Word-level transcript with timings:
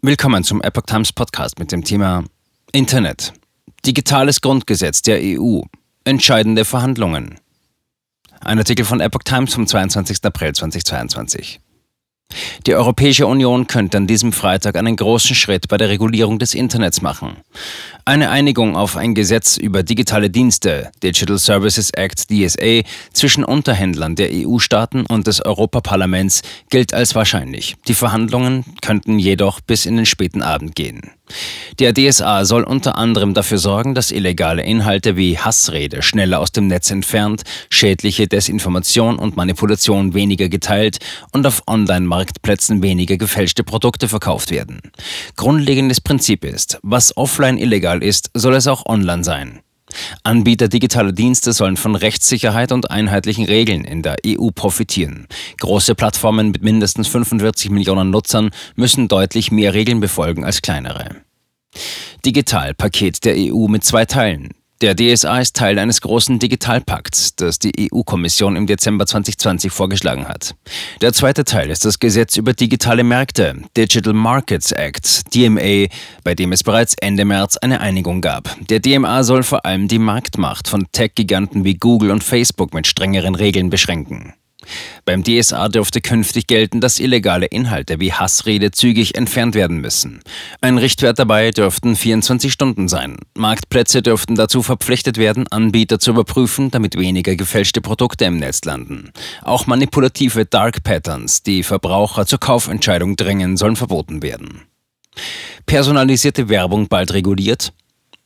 Willkommen 0.00 0.44
zum 0.44 0.62
Epoch 0.62 0.82
Times 0.82 1.12
Podcast 1.12 1.58
mit 1.58 1.72
dem 1.72 1.82
Thema 1.82 2.22
Internet. 2.70 3.32
Digitales 3.84 4.40
Grundgesetz 4.40 5.02
der 5.02 5.18
EU. 5.20 5.62
Entscheidende 6.04 6.64
Verhandlungen. 6.64 7.40
Ein 8.38 8.58
Artikel 8.58 8.84
von 8.84 9.00
Epoch 9.00 9.24
Times 9.24 9.54
vom 9.54 9.66
22. 9.66 10.24
April 10.24 10.54
2022. 10.54 11.58
Die 12.64 12.74
Europäische 12.76 13.26
Union 13.26 13.66
könnte 13.66 13.96
an 13.96 14.06
diesem 14.06 14.32
Freitag 14.32 14.76
einen 14.76 14.94
großen 14.94 15.34
Schritt 15.34 15.66
bei 15.66 15.78
der 15.78 15.88
Regulierung 15.88 16.38
des 16.38 16.54
Internets 16.54 17.02
machen. 17.02 17.38
Eine 18.08 18.30
Einigung 18.30 18.74
auf 18.74 18.96
ein 18.96 19.14
Gesetz 19.14 19.58
über 19.58 19.82
digitale 19.82 20.30
Dienste, 20.30 20.90
Digital 21.02 21.36
Services 21.36 21.90
Act 21.90 22.30
DSA, 22.30 22.80
zwischen 23.12 23.44
Unterhändlern 23.44 24.16
der 24.16 24.30
EU-Staaten 24.32 25.04
und 25.04 25.26
des 25.26 25.44
Europaparlaments 25.44 26.40
gilt 26.70 26.94
als 26.94 27.14
wahrscheinlich. 27.14 27.76
Die 27.86 27.92
Verhandlungen 27.92 28.64
könnten 28.80 29.18
jedoch 29.18 29.60
bis 29.60 29.84
in 29.84 29.96
den 29.96 30.06
späten 30.06 30.40
Abend 30.40 30.74
gehen. 30.74 31.02
Der 31.78 31.92
DSA 31.92 32.44
soll 32.44 32.64
unter 32.64 32.96
anderem 32.96 33.34
dafür 33.34 33.58
sorgen, 33.58 33.94
dass 33.94 34.10
illegale 34.10 34.62
Inhalte 34.62 35.16
wie 35.16 35.38
Hassrede 35.38 36.02
schneller 36.02 36.40
aus 36.40 36.52
dem 36.52 36.66
Netz 36.66 36.90
entfernt, 36.90 37.42
schädliche 37.70 38.26
Desinformation 38.26 39.18
und 39.18 39.36
Manipulation 39.36 40.14
weniger 40.14 40.48
geteilt 40.48 40.98
und 41.32 41.46
auf 41.46 41.62
Online-Marktplätzen 41.66 42.82
weniger 42.82 43.16
gefälschte 43.16 43.62
Produkte 43.62 44.08
verkauft 44.08 44.50
werden. 44.50 44.80
Grundlegendes 45.36 46.00
Prinzip 46.00 46.44
ist, 46.44 46.78
was 46.82 47.16
offline 47.16 47.58
illegal 47.58 47.97
ist, 48.02 48.30
soll 48.34 48.54
es 48.54 48.66
auch 48.66 48.86
online 48.86 49.24
sein. 49.24 49.60
Anbieter 50.22 50.68
digitaler 50.68 51.12
Dienste 51.12 51.52
sollen 51.52 51.76
von 51.76 51.94
Rechtssicherheit 51.94 52.72
und 52.72 52.90
einheitlichen 52.90 53.46
Regeln 53.46 53.84
in 53.84 54.02
der 54.02 54.16
EU 54.26 54.48
profitieren. 54.54 55.26
Große 55.60 55.94
Plattformen 55.94 56.50
mit 56.50 56.62
mindestens 56.62 57.08
45 57.08 57.70
Millionen 57.70 58.10
Nutzern 58.10 58.50
müssen 58.76 59.08
deutlich 59.08 59.50
mehr 59.50 59.74
Regeln 59.74 60.00
befolgen 60.00 60.44
als 60.44 60.62
kleinere. 60.62 61.16
Digitalpaket 62.24 63.24
der 63.24 63.34
EU 63.36 63.68
mit 63.68 63.84
zwei 63.84 64.04
Teilen. 64.04 64.50
Der 64.80 64.94
DSA 64.94 65.40
ist 65.40 65.56
Teil 65.56 65.76
eines 65.80 66.00
großen 66.00 66.38
Digitalpakts, 66.38 67.34
das 67.34 67.58
die 67.58 67.90
EU-Kommission 67.92 68.54
im 68.54 68.68
Dezember 68.68 69.06
2020 69.06 69.72
vorgeschlagen 69.72 70.28
hat. 70.28 70.54
Der 71.00 71.12
zweite 71.12 71.42
Teil 71.44 71.70
ist 71.70 71.84
das 71.84 71.98
Gesetz 71.98 72.36
über 72.36 72.52
digitale 72.52 73.02
Märkte, 73.02 73.56
Digital 73.76 74.12
Markets 74.12 74.70
Act, 74.70 75.34
DMA, 75.34 75.88
bei 76.22 76.36
dem 76.36 76.52
es 76.52 76.62
bereits 76.62 76.94
Ende 76.94 77.24
März 77.24 77.56
eine 77.56 77.80
Einigung 77.80 78.20
gab. 78.20 78.56
Der 78.68 78.78
DMA 78.78 79.24
soll 79.24 79.42
vor 79.42 79.66
allem 79.66 79.88
die 79.88 79.98
Marktmacht 79.98 80.68
von 80.68 80.86
Tech-Giganten 80.92 81.64
wie 81.64 81.74
Google 81.74 82.12
und 82.12 82.22
Facebook 82.22 82.72
mit 82.72 82.86
strengeren 82.86 83.34
Regeln 83.34 83.70
beschränken. 83.70 84.34
Beim 85.04 85.24
DSA 85.24 85.68
dürfte 85.68 86.00
künftig 86.00 86.46
gelten, 86.46 86.80
dass 86.80 87.00
illegale 87.00 87.46
Inhalte 87.46 88.00
wie 88.00 88.12
Hassrede 88.12 88.70
zügig 88.70 89.14
entfernt 89.14 89.54
werden 89.54 89.80
müssen. 89.80 90.20
Ein 90.60 90.78
Richtwert 90.78 91.18
dabei 91.18 91.50
dürften 91.50 91.96
24 91.96 92.52
Stunden 92.52 92.88
sein. 92.88 93.16
Marktplätze 93.34 94.02
dürften 94.02 94.34
dazu 94.34 94.62
verpflichtet 94.62 95.18
werden, 95.18 95.46
Anbieter 95.48 95.98
zu 95.98 96.10
überprüfen, 96.10 96.70
damit 96.70 96.98
weniger 96.98 97.36
gefälschte 97.36 97.80
Produkte 97.80 98.24
im 98.24 98.38
Netz 98.38 98.64
landen. 98.64 99.10
Auch 99.42 99.66
manipulative 99.66 100.46
Dark 100.46 100.82
Patterns, 100.82 101.42
die 101.42 101.62
Verbraucher 101.62 102.26
zur 102.26 102.40
Kaufentscheidung 102.40 103.16
drängen, 103.16 103.56
sollen 103.56 103.76
verboten 103.76 104.22
werden. 104.22 104.62
Personalisierte 105.66 106.48
Werbung 106.48 106.88
bald 106.88 107.12
reguliert? 107.12 107.72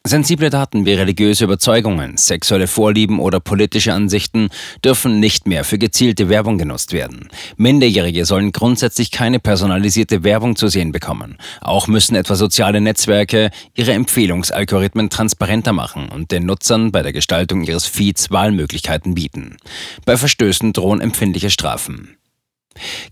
Sensible 0.04 0.50
Daten 0.50 0.84
wie 0.84 0.94
religiöse 0.94 1.44
Überzeugungen, 1.44 2.16
sexuelle 2.16 2.66
Vorlieben 2.66 3.20
oder 3.20 3.38
politische 3.38 3.94
Ansichten 3.94 4.48
dürfen 4.84 5.20
nicht 5.20 5.46
mehr 5.46 5.62
für 5.62 5.78
gezielte 5.78 6.28
Werbung 6.28 6.58
genutzt 6.58 6.92
werden. 6.92 7.28
Minderjährige 7.56 8.24
sollen 8.24 8.50
grundsätzlich 8.50 9.12
keine 9.12 9.38
personalisierte 9.38 10.24
Werbung 10.24 10.56
zu 10.56 10.66
sehen 10.66 10.90
bekommen. 10.90 11.38
Auch 11.60 11.86
müssen 11.86 12.16
etwa 12.16 12.34
soziale 12.34 12.80
Netzwerke 12.80 13.52
ihre 13.74 13.92
Empfehlungsalgorithmen 13.92 15.08
transparenter 15.08 15.72
machen 15.72 16.08
und 16.08 16.32
den 16.32 16.46
Nutzern 16.46 16.90
bei 16.90 17.02
der 17.02 17.12
Gestaltung 17.12 17.62
ihres 17.62 17.86
Feeds 17.86 18.32
Wahlmöglichkeiten 18.32 19.14
bieten. 19.14 19.56
Bei 20.04 20.16
Verstößen 20.16 20.72
drohen 20.72 21.00
empfindliche 21.00 21.50
Strafen. 21.50 22.16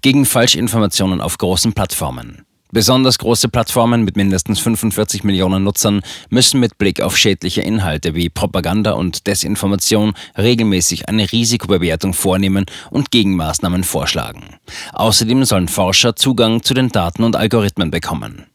Gegen 0.03 0.25
Falschinformationen 0.25 1.21
auf 1.21 1.39
großen 1.39 1.73
Plattformen. 1.73 2.45
Besonders 2.73 3.19
große 3.19 3.49
Plattformen 3.49 4.05
mit 4.05 4.17
mindestens 4.17 4.61
45 4.61 5.25
Millionen 5.25 5.65
Nutzern 5.65 6.03
müssen 6.29 6.61
mit 6.61 6.79
Blick 6.79 7.01
auf 7.01 7.17
schädliche 7.17 7.63
Inhalte 7.63 8.15
wie 8.15 8.29
Propaganda 8.29 8.93
und 8.93 9.27
Desinformation 9.27 10.15
regelmäßig 10.39 11.09
eine 11.09 11.31
Risikobewertung 11.31 12.15
vornehmen 12.15 12.67
und 12.91 13.11
Gegenmaßnahmen 13.11 13.85
vorschlagen. 13.85 14.57
Außerdem 14.93 15.45
sollen 15.45 15.69
Forscher 15.69 16.15
Zugang 16.15 16.63
zu 16.63 16.75
den 16.75 16.91
Daten 16.91 17.25
und 17.25 17.37
Algorithmen 17.37 17.91
bekommen. 17.91 18.50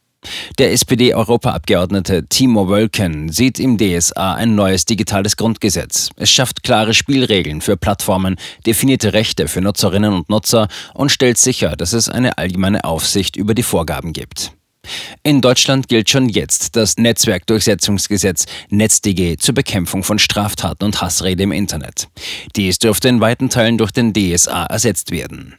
Der 0.58 0.72
SPD-Europaabgeordnete 0.72 2.26
Timo 2.28 2.68
Wölken 2.68 3.30
sieht 3.30 3.58
im 3.58 3.78
DSA 3.78 4.34
ein 4.34 4.54
neues 4.54 4.84
digitales 4.84 5.36
Grundgesetz. 5.36 6.10
Es 6.16 6.30
schafft 6.30 6.62
klare 6.62 6.94
Spielregeln 6.94 7.60
für 7.60 7.76
Plattformen, 7.76 8.36
definierte 8.64 9.12
Rechte 9.12 9.48
für 9.48 9.60
Nutzerinnen 9.60 10.12
und 10.12 10.30
Nutzer 10.30 10.68
und 10.94 11.10
stellt 11.10 11.38
sicher, 11.38 11.76
dass 11.76 11.92
es 11.92 12.08
eine 12.08 12.38
allgemeine 12.38 12.84
Aufsicht 12.84 13.36
über 13.36 13.54
die 13.54 13.62
Vorgaben 13.62 14.12
gibt. 14.12 14.52
In 15.22 15.40
Deutschland 15.40 15.88
gilt 15.88 16.08
schon 16.10 16.28
jetzt 16.28 16.76
das 16.76 16.96
Netzwerkdurchsetzungsgesetz 16.96 18.46
NetzDG 18.70 19.36
zur 19.36 19.54
Bekämpfung 19.54 20.04
von 20.04 20.18
Straftaten 20.18 20.84
und 20.84 21.00
Hassrede 21.00 21.42
im 21.42 21.52
Internet. 21.52 22.08
Dies 22.54 22.78
dürfte 22.78 23.08
in 23.08 23.20
weiten 23.20 23.48
Teilen 23.50 23.78
durch 23.78 23.90
den 23.90 24.12
DSA 24.12 24.66
ersetzt 24.66 25.10
werden. 25.10 25.56